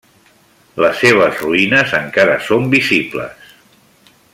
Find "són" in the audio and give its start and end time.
2.49-2.67